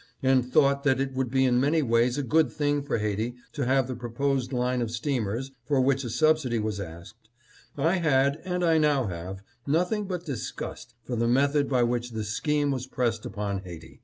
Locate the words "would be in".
1.13-1.61